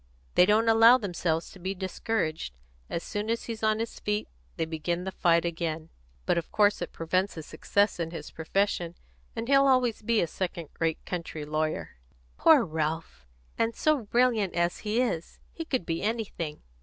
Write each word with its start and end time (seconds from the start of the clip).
"They 0.33 0.47
don't 0.47 0.67
allow 0.67 0.97
themselves 0.97 1.51
to 1.51 1.59
be 1.59 1.75
discouraged. 1.75 2.55
As 2.89 3.03
soon 3.03 3.29
as 3.29 3.43
he's 3.43 3.61
on 3.61 3.77
his 3.77 3.99
feet 3.99 4.27
they 4.57 4.65
begin 4.65 5.03
the 5.03 5.11
fight 5.11 5.45
again. 5.45 5.89
But 6.25 6.39
of 6.39 6.51
course 6.51 6.81
it 6.81 6.91
prevents 6.91 7.35
his 7.35 7.45
success 7.45 7.99
in 7.99 8.09
his 8.09 8.31
profession, 8.31 8.95
and 9.35 9.47
he'll 9.47 9.67
always 9.67 10.01
be 10.01 10.19
a 10.19 10.25
second 10.25 10.69
rate 10.79 11.05
country 11.05 11.45
lawyer." 11.45 11.97
"Poor 12.35 12.63
Ralph! 12.65 13.27
And 13.59 13.75
so 13.75 13.99
brilliant 14.05 14.55
as 14.55 14.79
he 14.79 14.99
is! 14.99 15.37
He 15.51 15.65
could 15.65 15.85
be 15.85 16.01
anything." 16.01 16.63